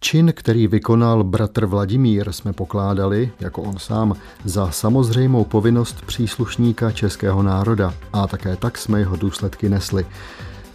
[0.00, 7.42] Čin, který vykonal bratr Vladimír, jsme pokládali, jako on sám, za samozřejmou povinnost příslušníka českého
[7.42, 10.06] národa a také tak jsme jeho důsledky nesli.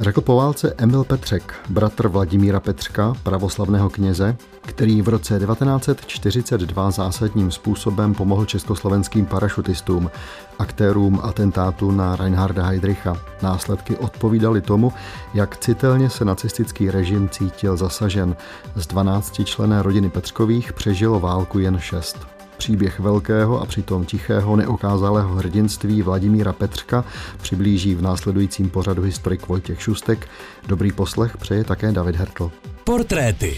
[0.01, 7.51] Řekl po válce Emil Petřek, bratr Vladimíra Petřka, pravoslavného kněze, který v roce 1942 zásadním
[7.51, 10.11] způsobem pomohl československým parašutistům,
[10.59, 13.17] aktérům atentátu na Reinharda Heydricha.
[13.41, 14.93] Následky odpovídaly tomu,
[15.33, 18.35] jak citelně se nacistický režim cítil zasažen.
[18.75, 22.40] Z 12 člené rodiny Petřkových přežilo válku jen šest.
[22.61, 27.05] Příběh velkého a přitom tichého neokázalého hrdinství Vladimíra Petřka
[27.41, 30.27] přiblíží v následujícím pořadu historik Vojtěch Šustek.
[30.67, 32.51] Dobrý poslech přeje také David Hertl.
[32.83, 33.57] Portréty.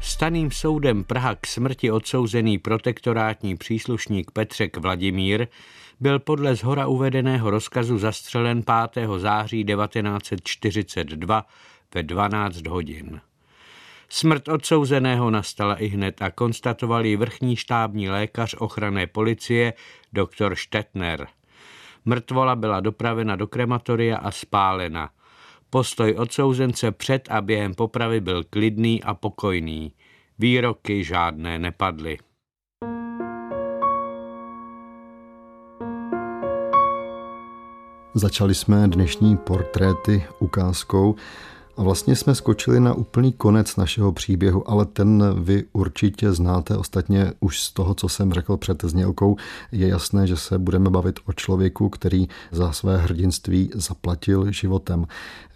[0.00, 5.46] Staným soudem Praha k smrti odsouzený protektorátní příslušník Petřek Vladimír
[6.00, 8.62] byl podle zhora uvedeného rozkazu zastřelen
[8.94, 9.08] 5.
[9.16, 11.46] září 1942
[11.94, 13.20] ve 12 hodin.
[14.08, 19.72] Smrt odsouzeného nastala i hned a konstatoval ji vrchní štábní lékař ochranné policie
[20.12, 20.54] dr.
[20.54, 21.26] Štetner.
[22.04, 25.10] Mrtvola byla dopravena do krematoria a spálena.
[25.70, 29.92] Postoj odsouzence před a během popravy byl klidný a pokojný.
[30.38, 32.18] Výroky žádné nepadly.
[38.14, 41.14] Začali jsme dnešní portréty ukázkou
[41.76, 46.76] a vlastně jsme skočili na úplný konec našeho příběhu, ale ten vy určitě znáte.
[46.76, 49.36] Ostatně už z toho, co jsem řekl před znělkou,
[49.72, 55.06] je jasné, že se budeme bavit o člověku, který za své hrdinství zaplatil životem.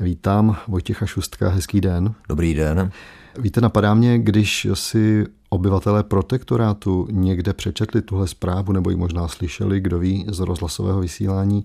[0.01, 2.15] Vítám Vojtěcha Šustka, hezký den.
[2.29, 2.91] Dobrý den.
[3.39, 9.81] Víte, napadá mě, když si obyvatelé protektorátu někde přečetli tuhle zprávu, nebo ji možná slyšeli,
[9.81, 11.65] kdo ví, z rozhlasového vysílání,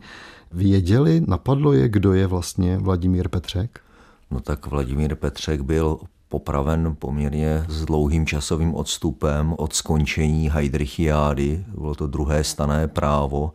[0.51, 3.79] věděli, napadlo je, kdo je vlastně Vladimír Petřek?
[4.31, 11.95] No tak Vladimír Petřek byl popraven poměrně s dlouhým časovým odstupem od skončení Heidrichiády, bylo
[11.95, 13.53] to druhé stané právo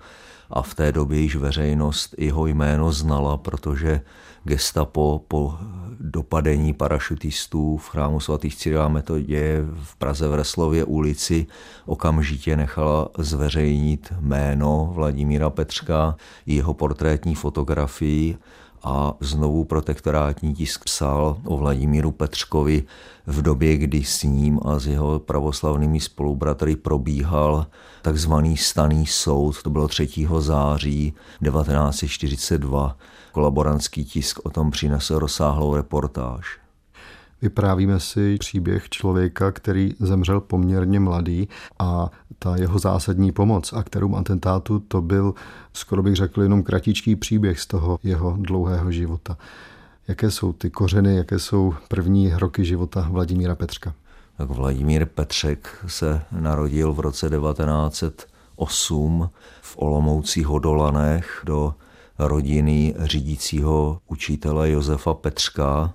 [0.54, 4.00] a v té době již veřejnost jeho jméno znala, protože
[4.44, 5.54] gestapo po
[6.00, 11.47] dopadení parašutistů v chrámu svatých Cyrila Metodě v Praze v Reslově ulici
[11.87, 16.16] okamžitě nechala zveřejnit jméno Vladimíra Petřka,
[16.47, 18.38] jeho portrétní fotografii
[18.84, 22.83] a znovu protektorátní tisk psal o Vladimíru Petřkovi
[23.27, 27.67] v době, kdy s ním a s jeho pravoslavnými spolubratry probíhal
[28.03, 30.09] takzvaný staný soud, to bylo 3.
[30.39, 32.97] září 1942.
[33.33, 36.64] Kolaborantský tisk o tom přinesl rozsáhlou reportáž.
[37.43, 44.17] Vyprávíme si příběh člověka, který zemřel poměrně mladý a ta jeho zásadní pomoc a kterou
[44.17, 45.34] atentátu to byl,
[45.72, 49.37] skoro bych řekl, jenom kratičký příběh z toho jeho dlouhého života.
[50.09, 53.95] Jaké jsou ty kořeny, jaké jsou první roky života Vladimíra Petřka?
[54.37, 59.31] Tak Vladimír Petřek se narodil v roce 1908
[59.62, 61.75] v Olomoucích Hodolanech do
[62.19, 65.95] rodiny řídícího učitele Josefa Petřka.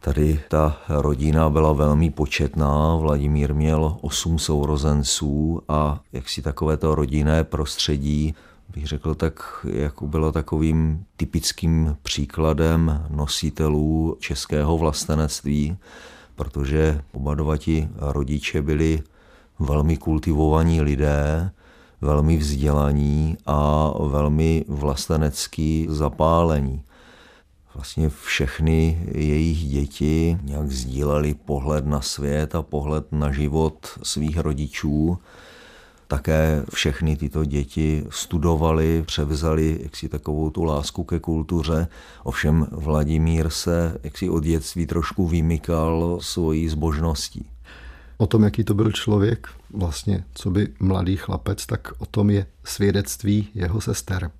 [0.00, 7.44] Tady ta rodina byla velmi početná, Vladimír měl osm sourozenců a jak si takovéto rodinné
[7.44, 8.34] prostředí
[8.74, 15.76] bych řekl tak, jako bylo takovým typickým příkladem nositelů českého vlastenectví,
[16.34, 19.02] protože oba dva ti rodiče byli
[19.58, 21.50] velmi kultivovaní lidé,
[22.00, 26.82] velmi vzdělaní a velmi vlastenecký zapálení.
[27.78, 35.18] Vlastně všechny jejich děti nějak sdíleli pohled na svět a pohled na život svých rodičů.
[36.08, 41.88] Také všechny tyto děti studovali, převzali jaksi takovou tu lásku ke kultuře.
[42.24, 47.46] Ovšem Vladimír se jaksi od dětství trošku vymykal svojí zbožností.
[48.16, 52.46] O tom, jaký to byl člověk, vlastně, co by mladý chlapec, tak o tom je
[52.64, 54.30] svědectví jeho sester.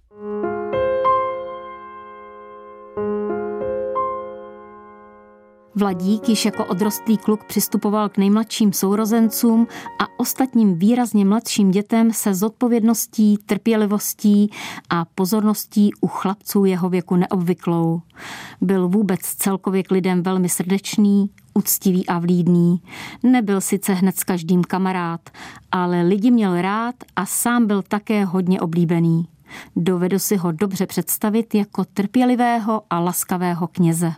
[5.79, 9.67] Vladík již jako odrostlý kluk přistupoval k nejmladším sourozencům
[9.99, 14.51] a ostatním výrazně mladším dětem se zodpovědností, trpělivostí
[14.91, 18.01] a pozorností u chlapců jeho věku neobvyklou.
[18.61, 22.83] Byl vůbec celkově k lidem velmi srdečný, úctivý a vlídný.
[23.23, 25.31] Nebyl sice hned s každým kamarád,
[25.73, 29.29] ale lidi měl rád a sám byl také hodně oblíbený.
[29.77, 34.13] Dovedu si ho dobře představit jako trpělivého a laskavého kněze.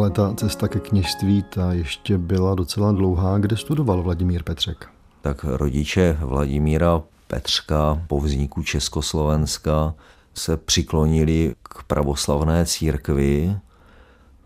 [0.00, 3.38] Ale ta cesta ke kněžství, ta ještě byla docela dlouhá.
[3.38, 4.88] Kde studoval Vladimír Petřek?
[5.20, 9.94] Tak rodiče Vladimíra Petřka po vzniku Československa
[10.34, 13.56] se přiklonili k pravoslavné církvi,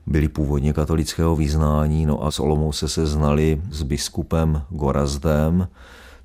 [0.06, 5.68] byli původně katolického vyznání, no a s Olomouce se znali s biskupem Gorazdem,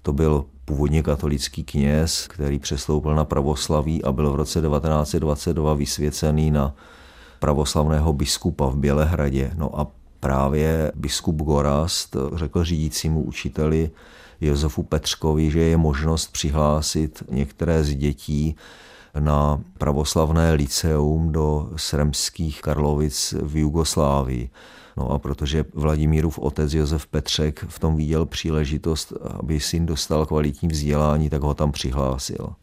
[0.01, 6.51] to byl původně katolický kněz, který přestoupil na pravoslaví a byl v roce 1922 vysvěcený
[6.51, 6.73] na
[7.39, 9.51] pravoslavného biskupa v Bělehradě.
[9.57, 9.87] No a
[10.19, 13.89] právě biskup Gorast řekl řídícímu učiteli
[14.41, 18.55] Josefu Petřkovi, že je možnost přihlásit některé z dětí
[19.19, 24.49] na pravoslavné liceum do Sremských Karlovic v Jugoslávii.
[24.97, 30.69] No a protože Vladimírův otec Josef Petřek v tom viděl příležitost, aby syn dostal kvalitní
[30.69, 32.53] vzdělání, tak ho tam přihlásil.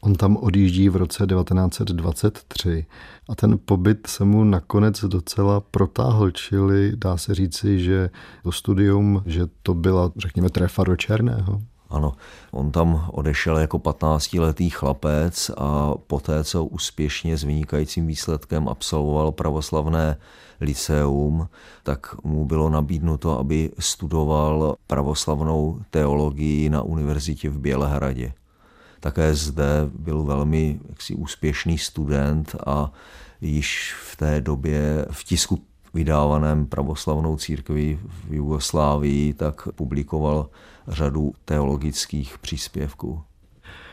[0.00, 2.86] On tam odjíždí v roce 1923
[3.28, 8.10] a ten pobyt se mu nakonec docela protáhl, čili dá se říci, že
[8.42, 11.60] to studium, že to byla, řekněme, trefa do černého.
[11.90, 12.12] Ano,
[12.50, 20.16] on tam odešel jako 15-letý chlapec a poté, co úspěšně s vynikajícím výsledkem absolvoval pravoslavné
[20.60, 21.48] liceum,
[21.82, 28.32] tak mu bylo nabídnuto, aby studoval pravoslavnou teologii na univerzitě v Bělehradě.
[29.00, 29.64] Také zde
[29.98, 32.92] byl velmi jaksi, úspěšný student a
[33.40, 35.62] již v té době v tisku
[35.94, 37.98] vydávaném pravoslavnou církví
[38.28, 40.48] v Jugoslávii, tak publikoval
[40.88, 43.22] řadu teologických příspěvků.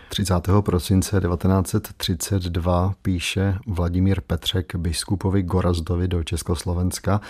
[0.09, 0.33] 30.
[0.61, 7.21] prosince 1932 píše Vladimír Petřek biskupovi Gorazdovi do Československa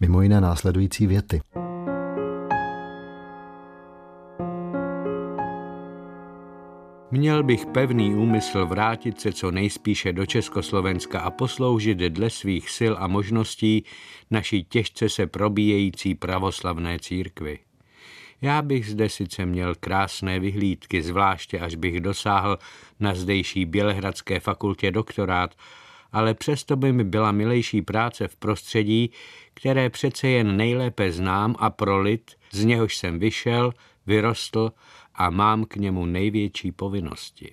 [0.00, 1.40] mimo jiné následující věty.
[7.14, 12.94] Měl bych pevný úmysl vrátit se co nejspíše do Československa a posloužit dle svých sil
[12.98, 13.84] a možností
[14.30, 17.58] naší těžce se probíjející pravoslavné církvi.
[18.42, 22.58] Já bych zde sice měl krásné vyhlídky, zvláště až bych dosáhl
[23.00, 25.54] na zdejší Bělehradské fakultě doktorát,
[26.12, 29.10] ale přesto by mi byla milejší práce v prostředí,
[29.54, 33.72] které přece jen nejlépe znám a pro lid, z něhož jsem vyšel,
[34.06, 34.72] vyrostl
[35.14, 37.50] a mám k němu největší povinnosti.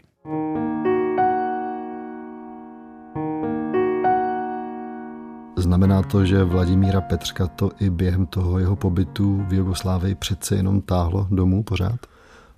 [5.58, 10.82] Znamená to, že Vladimíra Petřka to i během toho jeho pobytu v Jugoslávii přece jenom
[10.82, 12.00] táhlo domů pořád?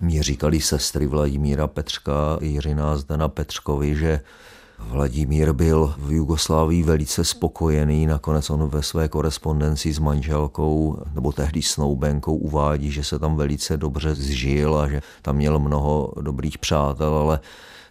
[0.00, 4.20] Mě říkali sestry Vladimíra Petřka Jiřina Zdena Petřkovi, že
[4.78, 11.62] Vladimír byl v Jugoslávii velice spokojený, nakonec on ve své korespondenci s manželkou nebo tehdy
[11.62, 17.14] Snoubenkou uvádí, že se tam velice dobře zžil a že tam měl mnoho dobrých přátel,
[17.14, 17.40] ale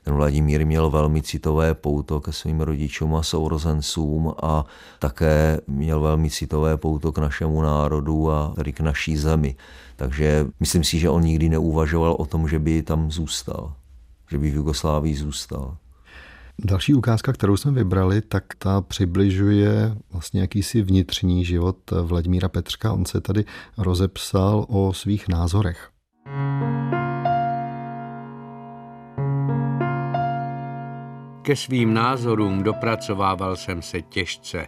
[0.03, 4.65] ten Vladimír měl velmi citové pouto ke svým rodičům a sourozencům a
[4.99, 9.55] také měl velmi citové pouto k našemu národu a tady k naší zemi.
[9.95, 13.73] Takže myslím si, že on nikdy neuvažoval o tom, že by tam zůstal,
[14.29, 15.77] že by v Jugoslávii zůstal.
[16.59, 22.93] Další ukázka, kterou jsme vybrali, tak ta přibližuje vlastně jakýsi vnitřní život Vladimíra Petřka.
[22.93, 23.45] On se tady
[23.77, 25.89] rozepsal o svých názorech.
[31.41, 34.67] Ke svým názorům dopracovával jsem se těžce.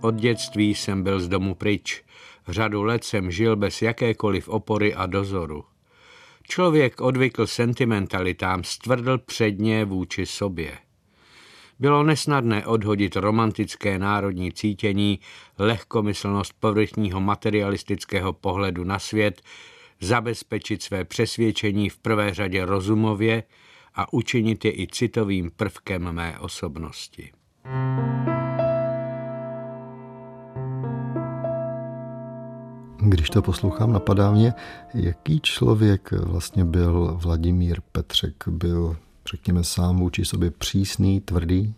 [0.00, 2.04] Od dětství jsem byl z domu pryč.
[2.48, 5.64] Řadu let jsem žil bez jakékoliv opory a dozoru.
[6.42, 10.78] Člověk odvykl sentimentalitám, stvrdl předně vůči sobě.
[11.80, 15.20] Bylo nesnadné odhodit romantické národní cítění,
[15.58, 19.42] lehkomyslnost povrchního materialistického pohledu na svět,
[20.00, 23.42] zabezpečit své přesvědčení v prvé řadě rozumově
[23.94, 27.30] a učinit je i citovým prvkem mé osobnosti.
[33.02, 34.52] Když to poslouchám, napadá mě,
[34.94, 38.48] jaký člověk vlastně byl Vladimír Petřek.
[38.48, 38.96] Byl
[39.30, 41.74] řekněme, sám vůči sobě přísný, tvrdý?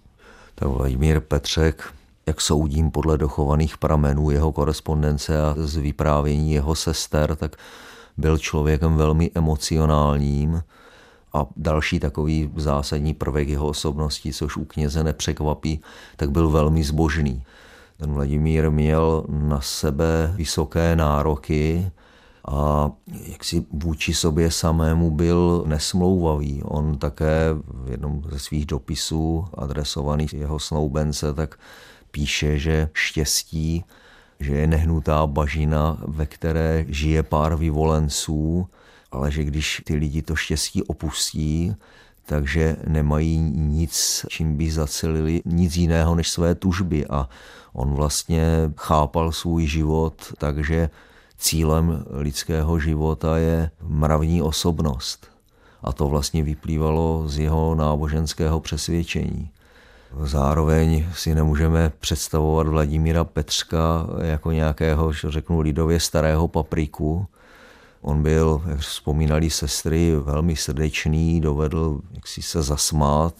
[0.55, 1.95] Tak Vladimír Petřek,
[2.27, 7.57] jak soudím podle dochovaných pramenů jeho korespondence a z vyprávění jeho sester, tak
[8.17, 10.63] byl člověkem velmi emocionálním
[11.35, 15.81] a další takový zásadní prvek jeho osobnosti, což u kněze nepřekvapí,
[16.17, 17.45] tak byl velmi zbožný.
[17.97, 21.91] Ten Vladimír měl na sebe vysoké nároky,
[22.49, 22.91] a
[23.27, 26.63] jaksi vůči sobě samému byl nesmlouvavý.
[26.63, 31.59] On také v jednom ze svých dopisů adresovaných jeho snoubence tak
[32.11, 33.85] píše, že štěstí,
[34.41, 38.67] že je nehnutá bažina, ve které žije pár vyvolenců,
[39.11, 41.75] ale že když ty lidi to štěstí opustí,
[42.27, 47.29] takže nemají nic, čím by zacelili, nic jiného než své tužby a
[47.73, 48.47] on vlastně
[48.77, 50.91] chápal svůj život, takže
[51.43, 55.27] cílem lidského života je mravní osobnost.
[55.83, 59.51] A to vlastně vyplývalo z jeho náboženského přesvědčení.
[60.21, 67.27] Zároveň si nemůžeme představovat Vladimíra Petřka jako nějakého, řeknu lidově, starého papriku.
[68.03, 73.35] On byl, jak vzpomínali sestry, velmi srdečný, dovedl jak si se zasmát,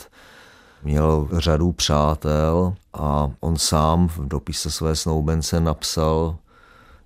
[0.83, 6.37] měl řadu přátel a on sám v dopise své snoubence napsal,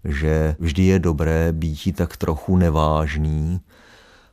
[0.07, 3.61] že vždy je dobré být tak trochu nevážný,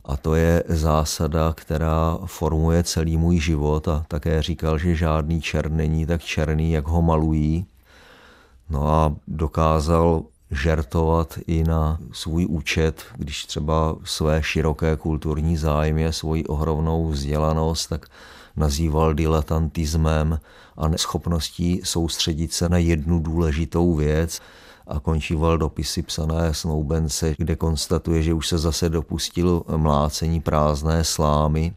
[0.05, 5.77] a to je zásada, která formuje celý můj život a také říkal, že žádný čern
[5.77, 7.65] není tak černý, jak ho malují.
[8.69, 16.11] No a dokázal žertovat i na svůj účet, když třeba své široké kulturní zájmy a
[16.11, 18.05] svoji ohromnou vzdělanost, tak
[18.55, 20.39] nazýval diletantismem
[20.77, 24.41] a neschopností soustředit se na jednu důležitou věc
[24.87, 31.73] a končíval dopisy psané snoubence, kde konstatuje, že už se zase dopustil mlácení prázdné slámy.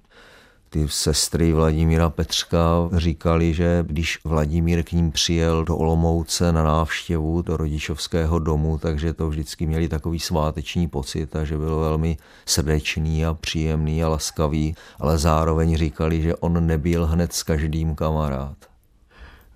[0.70, 7.42] Ty sestry Vladimíra Petřka říkali, že když Vladimír k ním přijel do Olomouce na návštěvu
[7.42, 13.26] do rodičovského domu, takže to vždycky měli takový sváteční pocit a že byl velmi srdečný
[13.26, 18.75] a příjemný a laskavý, ale zároveň říkali, že on nebyl hned s každým kamarád.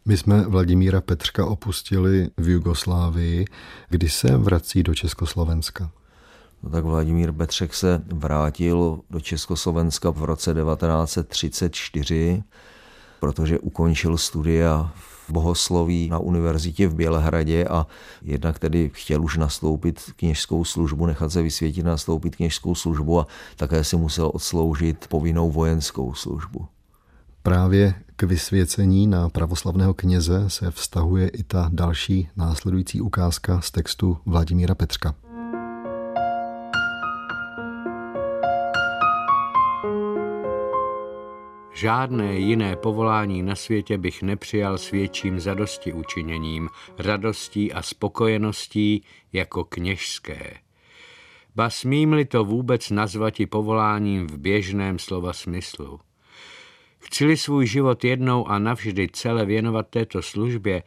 [0.04, 3.44] My jsme Vladimíra Petřka opustili v Jugoslávii,
[3.88, 5.90] kdy se vrací do Československa.
[6.62, 12.42] No tak Vladimír Petřek se vrátil do Československa v roce 1934,
[13.20, 17.86] protože ukončil studia v bohosloví na univerzitě v Bělehradě a
[18.22, 23.26] jednak tedy chtěl už nastoupit kněžskou službu, nechat se vysvětit nastoupit kněžskou službu a
[23.56, 26.68] také si musel odsloužit povinnou vojenskou službu.
[27.42, 34.18] Právě k vysvěcení na pravoslavného kněze se vztahuje i ta další následující ukázka z textu
[34.26, 35.14] Vladimíra Petřka.
[41.74, 46.68] Žádné jiné povolání na světě bych nepřijal s větším zadosti učiněním,
[46.98, 50.56] radostí a spokojeností jako kněžské.
[51.54, 56.00] Ba smím-li to vůbec nazvat i povoláním v běžném slova smyslu.
[57.00, 60.82] Chci-li svůj život jednou a navždy celé věnovat této službě,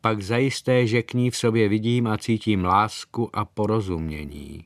[0.00, 4.64] pak zajisté, že k ní v sobě vidím a cítím lásku a porozumění.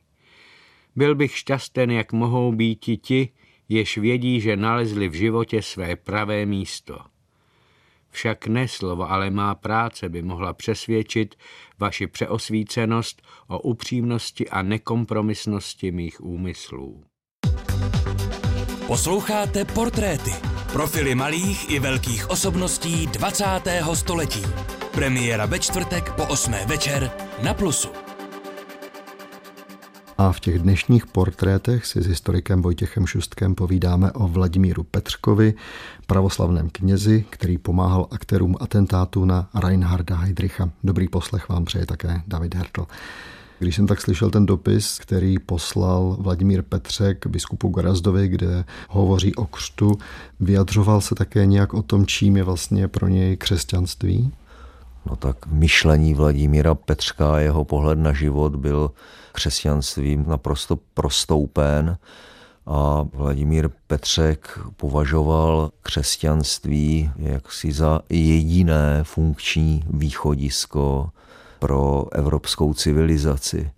[0.95, 3.29] Byl bych šťasten, jak mohou být ti,
[3.69, 6.99] jež vědí, že nalezli v životě své pravé místo.
[8.11, 11.35] Však ne slovo, ale má práce by mohla přesvědčit
[11.79, 17.03] vaši přeosvícenost o upřímnosti a nekompromisnosti mých úmyslů.
[18.87, 20.31] Posloucháte portréty,
[20.73, 23.45] profily malých i velkých osobností 20.
[23.93, 24.41] století.
[24.91, 26.53] Premiéra ve čtvrtek po 8.
[26.67, 27.11] večer
[27.43, 27.89] na Plusu.
[30.17, 35.53] A v těch dnešních portrétech si s historikem Vojtěchem Šustkem povídáme o Vladimíru Petřkovi,
[36.07, 40.69] pravoslavném knězi, který pomáhal aktérům atentátu na Reinharda Heydricha.
[40.83, 42.85] Dobrý poslech vám přeje také David Hertl.
[43.59, 49.45] Když jsem tak slyšel ten dopis, který poslal Vladimír Petřek biskupu Gorazdovi, kde hovoří o
[49.45, 49.97] křtu,
[50.39, 54.31] vyjadřoval se také nějak o tom, čím je vlastně pro něj křesťanství?
[55.05, 58.91] No tak myšlení Vladimíra Petřka a jeho pohled na život byl
[59.31, 61.97] křesťanstvím naprosto prostoupen
[62.65, 71.09] a Vladimír Petřek považoval křesťanství jaksi za jediné funkční východisko
[71.59, 73.71] pro evropskou civilizaci.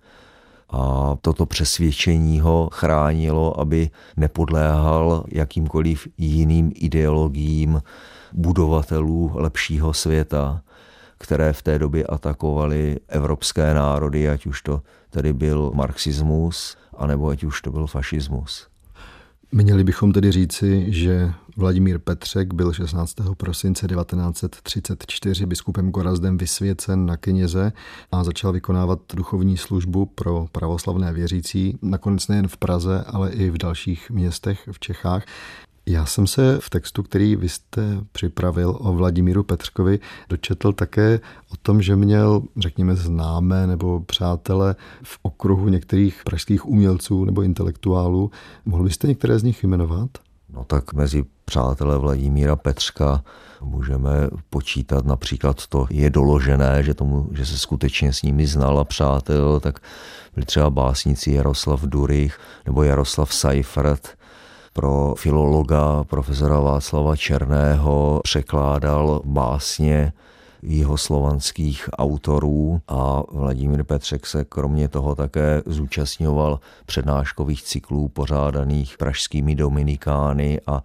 [0.70, 7.82] A toto přesvědčení ho chránilo, aby nepodléhal jakýmkoliv jiným ideologiím
[8.34, 10.62] budovatelů lepšího světa,
[11.18, 17.44] které v té době atakovaly evropské národy, ať už to tedy byl marxismus, anebo ať
[17.44, 18.71] už to byl fašismus.
[19.54, 23.16] Měli bychom tedy říci, že Vladimír Petřek byl 16.
[23.38, 27.72] prosince 1934 biskupem Gorazdem vysvěcen na kněze
[28.12, 33.58] a začal vykonávat duchovní službu pro pravoslavné věřící, nakonec nejen v Praze, ale i v
[33.58, 35.24] dalších městech v Čechách.
[35.86, 41.20] Já jsem se v textu, který vy jste připravil o Vladimíru Petřkovi, dočetl také
[41.54, 48.32] o tom, že měl, řekněme, známé nebo přátele v okruhu některých pražských umělců nebo intelektuálů.
[48.66, 50.10] Mohl byste některé z nich jmenovat?
[50.54, 53.24] No tak mezi přátelé Vladimíra Petřka
[53.62, 58.84] můžeme počítat například to je doložené, že, tomu, že se skutečně s nimi znal a
[58.84, 59.80] přátel, tak
[60.34, 64.18] byli třeba básníci Jaroslav Durich nebo Jaroslav Seifert,
[64.74, 70.14] pro filologa profesora Václava Černého překládal básně
[70.64, 80.62] jihoslovanských autorů a Vladimír Petřek se kromě toho také zúčastňoval přednáškových cyklů pořádaných pražskými dominikány
[80.68, 80.84] a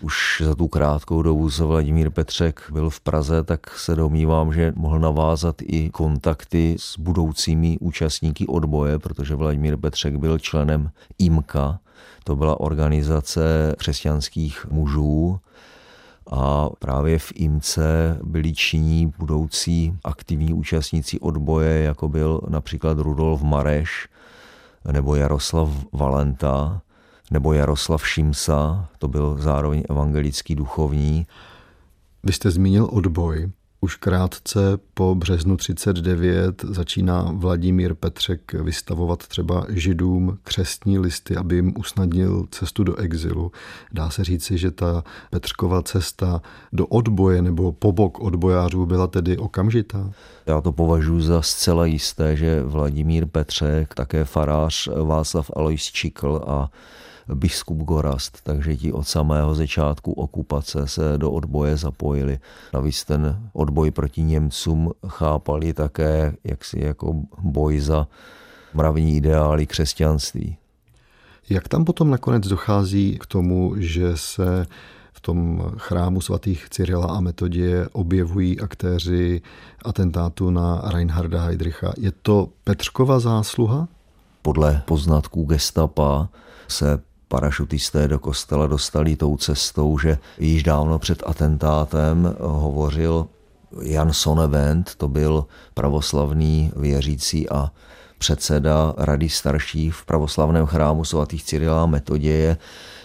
[0.00, 4.72] už za tu krátkou dobu, co Vladimír Petřek byl v Praze, tak se domnívám, že
[4.76, 11.78] mohl navázat i kontakty s budoucími účastníky odboje, protože Vladimír Petřek byl členem IMKA,
[12.24, 15.40] to byla organizace křesťanských mužů,
[16.30, 24.08] a právě v IMCE byli činí budoucí aktivní účastníci odboje, jako byl například Rudolf Mareš
[24.92, 26.80] nebo Jaroslav Valenta
[27.30, 31.26] nebo Jaroslav Šimsa, to byl zároveň evangelický duchovní.
[32.22, 33.50] Vy jste zmínil odboj.
[33.80, 41.74] Už krátce po březnu 39 začíná Vladimír Petřek vystavovat třeba židům křestní listy, aby jim
[41.78, 43.52] usnadnil cestu do exilu.
[43.92, 46.42] Dá se říci, že ta Petřkova cesta
[46.72, 50.10] do odboje nebo pobok odbojářů byla tedy okamžitá?
[50.46, 56.70] Já to považuji za zcela jisté, že Vladimír Petřek, také farář Václav Alois Čikl a
[57.34, 62.38] biskup Gorast, takže ti od samého začátku okupace se do odboje zapojili.
[62.74, 68.06] Navíc ten odboj proti Němcům chápali také jaksi jako boj za
[68.74, 70.56] mravní ideály křesťanství.
[71.50, 74.66] Jak tam potom nakonec dochází k tomu, že se
[75.12, 79.42] v tom chrámu svatých Cyrila a Metodie objevují aktéři
[79.84, 81.92] atentátu na Reinharda Heydricha.
[81.98, 83.88] Je to Petřkova zásluha?
[84.42, 86.28] Podle poznatků gestapa
[86.68, 93.26] se parašutisté do kostela dostali tou cestou, že již dávno před atentátem hovořil
[93.82, 97.70] Jan Sonevent, to byl pravoslavný věřící a
[98.18, 102.56] předseda rady starších v pravoslavném chrámu svatých Cyrila a Metoděje,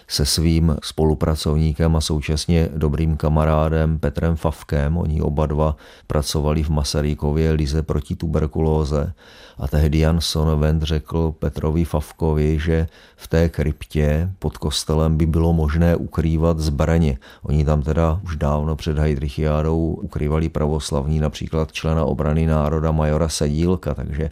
[0.08, 4.98] se svým spolupracovníkem a současně dobrým kamarádem Petrem Favkem.
[4.98, 5.75] Oni oba dva
[6.08, 9.13] pracovali v Masarykově lize proti tuberkulóze
[9.62, 15.53] a tehdy Jan Sonvent řekl Petrovi Favkovi, že v té kryptě pod kostelem by bylo
[15.53, 17.18] možné ukrývat zbraně.
[17.44, 23.94] Oni tam teda už dávno před Heidrichiádou ukrývali pravoslavní například člena obrany národa majora Sedílka,
[23.94, 24.31] takže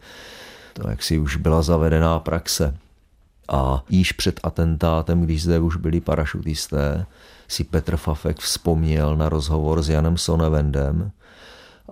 [0.73, 2.75] to jaksi už byla zavedená praxe.
[3.49, 7.05] A již před atentátem, když zde už byli parašutisté,
[7.47, 11.11] si Petr Fafek vzpomněl na rozhovor s Janem Sonevendem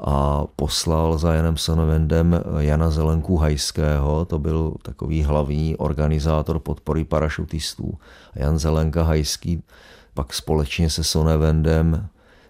[0.01, 7.93] a poslal za Janem Sonevendem Jana Zelenku Hajského, to byl takový hlavní organizátor podpory parašutistů.
[8.35, 9.63] Jan Zelenka Hajský
[10.13, 12.07] pak společně se Sonevendem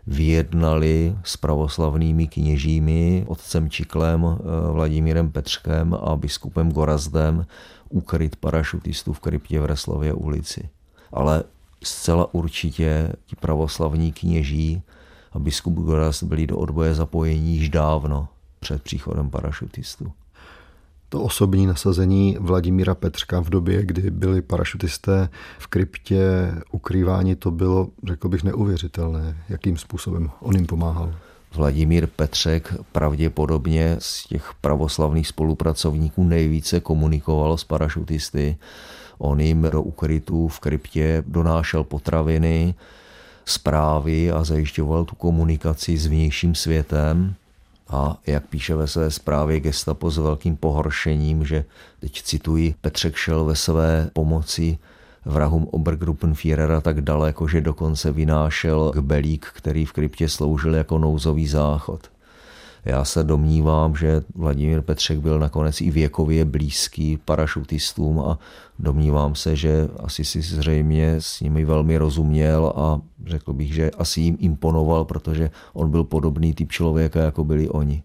[0.07, 7.45] vyjednali s pravoslavnými kněžími, otcem Čiklem, eh, Vladimírem Petřkem a biskupem Gorazdem
[7.89, 10.69] ukryt parašutistů v kryptě v Reslově ulici.
[11.13, 11.43] Ale
[11.83, 14.81] zcela určitě ti pravoslavní kněží
[15.37, 18.27] a biskup Gorast byli do odboje zapojení již dávno
[18.59, 20.11] před příchodem parašutistů.
[21.09, 27.87] To osobní nasazení Vladimíra Petřka v době, kdy byli parašutisté v kryptě ukrýváni, to bylo,
[28.07, 31.13] řekl bych, neuvěřitelné, jakým způsobem on jim pomáhal.
[31.55, 38.57] Vladimír Petřek pravděpodobně z těch pravoslavných spolupracovníků nejvíce komunikoval s parašutisty.
[39.17, 42.75] On jim do ukrytů v kryptě donášel potraviny,
[43.49, 47.35] zprávy a zajišťoval tu komunikaci s vnějším světem.
[47.89, 51.65] A jak píše ve své zprávě gestapo s velkým pohoršením, že
[51.99, 54.77] teď cituji, Petřek šel ve své pomoci
[55.25, 62.09] vrahům Obergruppenführera tak daleko, že dokonce vynášel kbelík, který v kryptě sloužil jako nouzový záchod.
[62.85, 68.39] Já se domnívám, že Vladimír Petřek byl nakonec i věkově blízký parašutistům a
[68.79, 74.21] domnívám se, že asi si zřejmě s nimi velmi rozuměl a řekl bych, že asi
[74.21, 78.03] jim imponoval, protože on byl podobný typ člověka, jako byli oni.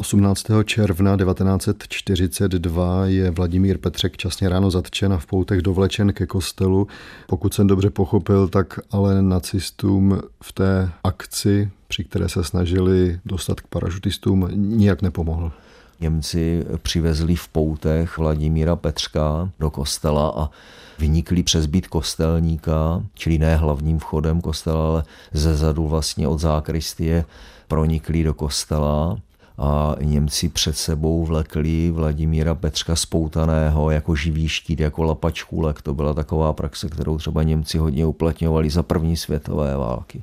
[0.00, 0.46] 18.
[0.64, 6.88] června 1942 je Vladimír Petřek časně ráno zatčen a v poutech dovlečen ke kostelu.
[7.26, 13.60] Pokud jsem dobře pochopil, tak ale nacistům v té akci, při které se snažili dostat
[13.60, 15.52] k parašutistům, nijak nepomohl.
[16.00, 20.50] Němci přivezli v poutech Vladimíra Petřka do kostela a
[20.98, 27.24] vynikli přes byt kostelníka, čili ne hlavním vchodem kostela, ale ze zadu vlastně od zákristie
[27.68, 29.18] pronikli do kostela
[29.60, 35.82] a Němci před sebou vlekli Vladimíra Petřka spoutaného jako živý štít, jako lapačkůlek.
[35.82, 40.22] To byla taková praxe, kterou třeba Němci hodně uplatňovali za první světové války.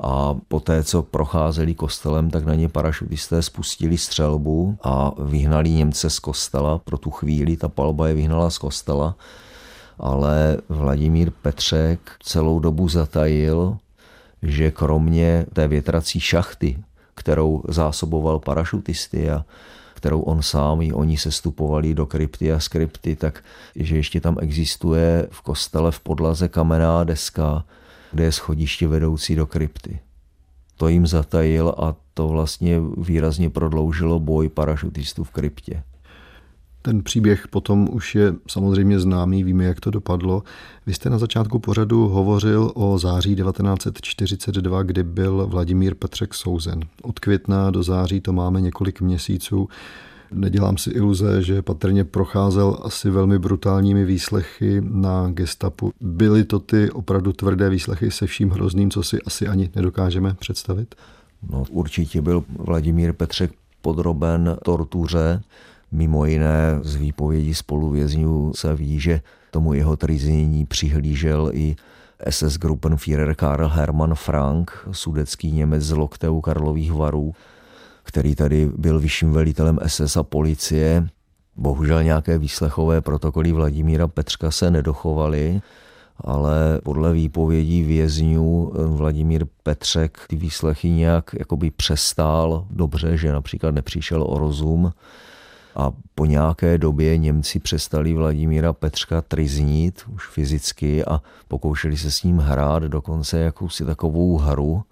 [0.00, 6.18] A poté, co procházeli kostelem, tak na ně parašutisté spustili střelbu a vyhnali Němce z
[6.18, 6.78] kostela.
[6.78, 9.16] Pro tu chvíli ta palba je vyhnala z kostela
[10.00, 13.76] ale Vladimír Petřek celou dobu zatajil,
[14.42, 16.78] že kromě té větrací šachty,
[17.14, 19.44] kterou zásoboval parašutisty a
[19.94, 23.44] kterou on sám i oni sestupovali do krypty a skripty, tak
[23.76, 27.64] že ještě tam existuje v kostele v podlaze kamenná deska,
[28.12, 30.00] kde je schodiště vedoucí do krypty.
[30.76, 35.82] To jim zatajil a to vlastně výrazně prodloužilo boj parašutistů v kryptě.
[36.82, 40.42] Ten příběh potom už je samozřejmě známý, víme, jak to dopadlo.
[40.86, 46.80] Vy jste na začátku pořadu hovořil o září 1942, kdy byl Vladimír Petřek souzen.
[47.02, 49.68] Od května do září to máme několik měsíců.
[50.32, 55.92] Nedělám si iluze, že patrně procházel asi velmi brutálními výslechy na gestapu.
[56.00, 60.94] Byly to ty opravdu tvrdé výslechy se vším hrozným, co si asi ani nedokážeme představit?
[61.50, 65.42] No, určitě byl Vladimír Petřek podroben tortuře.
[65.92, 71.76] Mimo jiné z výpovědi spoluvězňů se ví, že tomu jeho triznění přihlížel i
[72.30, 77.34] SS Gruppenführer Karl Hermann Frank, sudecký Němec z Lokteu Karlových varů,
[78.02, 81.08] který tady byl vyšším velitelem SS a policie.
[81.56, 85.60] Bohužel nějaké výslechové protokoly Vladimíra Petřka se nedochovaly,
[86.20, 94.22] ale podle výpovědí vězňů Vladimír Petřek ty výslechy nějak jakoby přestál dobře, že například nepřišel
[94.28, 94.92] o rozum
[95.76, 102.22] a po nějaké době Němci přestali Vladimíra Petřka triznít už fyzicky a pokoušeli se s
[102.22, 104.82] ním hrát dokonce jakousi takovou hru,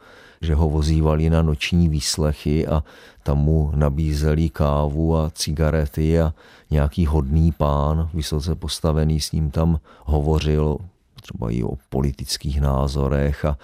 [0.40, 2.84] že ho vozívali na noční výslechy a
[3.22, 6.34] tam mu nabízeli kávu a cigarety a
[6.70, 10.78] nějaký hodný pán, vysoce postavený, s ním tam hovořil
[11.20, 13.58] třeba i o politických názorech a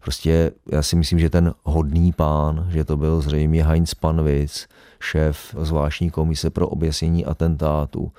[0.00, 4.66] prostě já si myslím, že ten hodný pán, že to byl zřejmě Heinz Panwitz,
[5.00, 8.12] šéf zvláštní komise pro objasnění atentátu.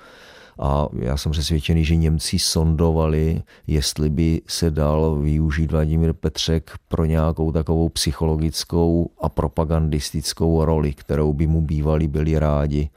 [0.62, 7.04] A já jsem přesvědčený, že Němci sondovali, jestli by se dal využít Vladimír Petřek pro
[7.04, 12.90] nějakou takovou psychologickou a propagandistickou roli, kterou by mu bývali byli rádi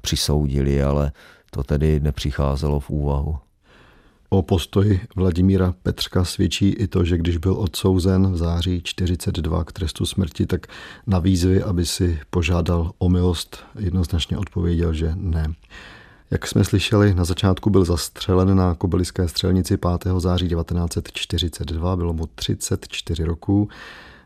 [0.00, 1.12] přisoudili, ale
[1.50, 3.38] to tedy nepřicházelo v úvahu.
[4.32, 9.72] O postoji Vladimíra Petřka svědčí i to, že když byl odsouzen v září 42 k
[9.72, 10.66] trestu smrti, tak
[11.06, 15.54] na výzvy, aby si požádal o milost, jednoznačně odpověděl, že ne.
[16.30, 20.12] Jak jsme slyšeli, na začátku byl zastřelen na kobeliské střelnici 5.
[20.18, 23.68] září 1942, bylo mu 34 roků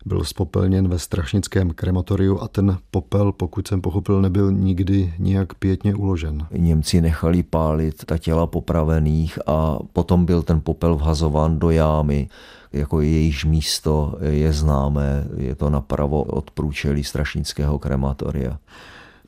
[0.05, 5.95] byl spopelněn ve strašnickém krematoriu a ten popel, pokud jsem pochopil, nebyl nikdy nijak pětně
[5.95, 6.47] uložen.
[6.51, 12.29] Němci nechali pálit ta těla popravených a potom byl ten popel vhazován do jámy
[12.75, 18.59] jako jejíž místo je známé, je to napravo od průčelí strašnického krematoria.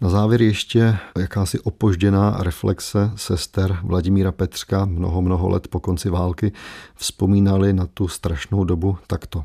[0.01, 6.53] Na závěr ještě jakási opožděná reflexe sester Vladimíra Petřka mnoho, mnoho let po konci války
[6.95, 9.45] vzpomínali na tu strašnou dobu takto.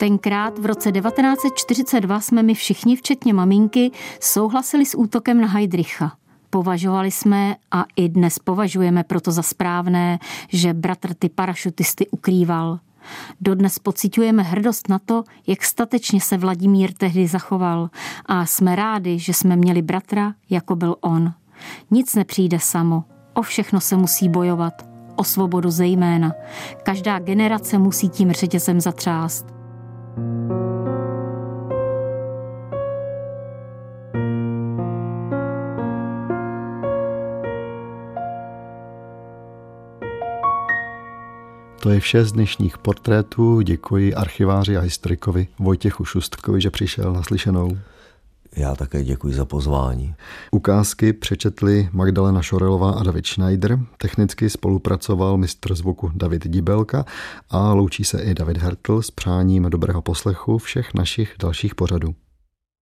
[0.00, 6.12] Tenkrát v roce 1942 jsme my všichni, včetně maminky, souhlasili s útokem na Heidricha.
[6.50, 12.78] Považovali jsme a i dnes považujeme proto za správné, že bratr ty parašutisty ukrýval.
[13.40, 17.90] Dodnes pocitujeme hrdost na to, jak statečně se Vladimír tehdy zachoval
[18.26, 21.32] a jsme rádi, že jsme měli bratra, jako byl on.
[21.90, 24.86] Nic nepřijde samo, o všechno se musí bojovat,
[25.16, 26.32] o svobodu zejména.
[26.82, 29.59] Každá generace musí tím řetězem zatřást.
[41.82, 43.60] To je vše z dnešních portrétů.
[43.60, 47.78] Děkuji archiváři a historikovi Vojtěchu Šustkovi, že přišel na slyšenou.
[48.56, 50.14] Já také děkuji za pozvání.
[50.50, 53.78] Ukázky přečetli Magdalena Šorelová a David Schneider.
[53.98, 57.04] Technicky spolupracoval mistr zvuku David Dibelka
[57.50, 62.14] a loučí se i David Hertl s přáním dobrého poslechu všech našich dalších pořadů.